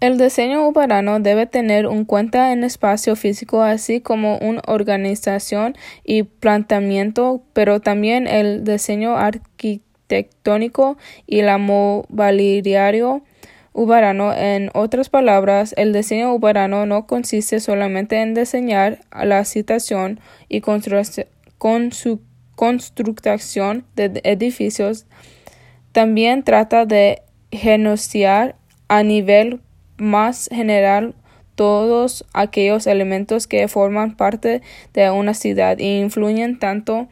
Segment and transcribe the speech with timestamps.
[0.00, 6.22] El diseño urbano debe tener en cuenta el espacio físico así como una organización y
[6.22, 13.22] planteamiento, pero también el diseño arquitectónico y la mobiliario
[13.74, 14.32] urbano.
[14.32, 21.92] En otras palabras, el diseño urbano no consiste solamente en diseñar la situación y con
[21.92, 22.22] su
[22.54, 25.04] construcción de edificios,
[25.92, 27.20] también trata de
[27.50, 28.56] genociar
[28.88, 29.60] a nivel
[30.00, 31.14] más general
[31.54, 34.62] todos aquellos elementos que forman parte
[34.94, 37.08] de una ciudad e influyen tanto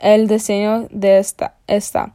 [0.00, 2.14] el diseño de esta,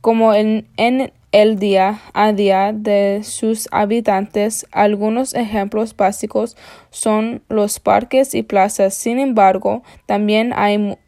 [0.00, 4.66] como en, en el día a día de sus habitantes.
[4.70, 6.56] Algunos ejemplos básicos
[6.90, 8.94] son los parques y plazas.
[8.94, 10.98] Sin embargo, también hay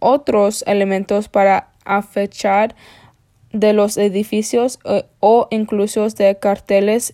[0.00, 2.74] otros elementos para afechar
[3.52, 7.12] de los edificios eh, o incluso de carteles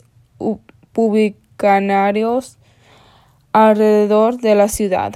[0.97, 2.57] publicanarios
[3.53, 5.15] alrededor de la ciudad.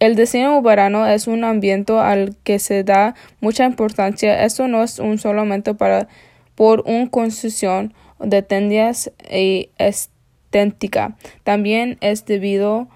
[0.00, 4.44] El diseño urbano es un ambiente al que se da mucha importancia.
[4.44, 6.08] Esto no es un solamente para
[6.54, 11.18] por una construcción de tendencias y estética.
[11.42, 12.88] También es debido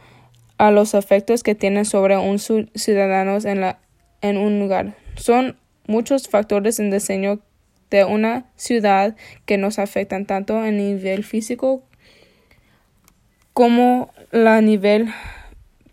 [0.57, 3.81] a los efectos que tienen sobre un ciudadano en, la,
[4.23, 4.95] en un lugar.
[5.15, 7.41] Son muchos factores en diseño
[7.91, 11.83] de una ciudad que nos afectan tanto a nivel físico
[13.59, 15.09] como a nivel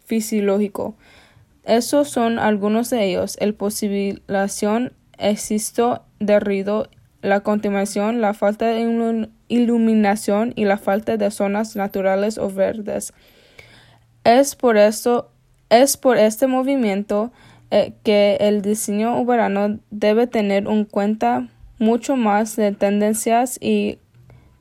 [0.05, 0.94] fisiológico.
[1.63, 3.38] Esos son algunos de ellos.
[3.39, 6.89] El posibilización, existo de ruido,
[7.23, 13.13] la contaminación, la falta de iluminación y la falta de zonas naturales o verdes.
[14.23, 15.31] Es por esto,
[15.72, 17.31] es por este movimiento
[17.72, 21.47] eh, que el diseño urbano debe tener en cuenta
[21.79, 23.97] mucho más de tendencias y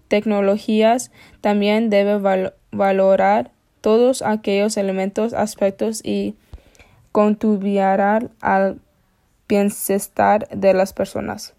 [0.09, 1.11] tecnologías.
[1.41, 2.19] También debe
[2.71, 6.37] valorar todos aquellos elementos, aspectos y
[7.13, 7.81] contribuir
[8.41, 8.81] al
[9.49, 11.55] bienestar de las personas.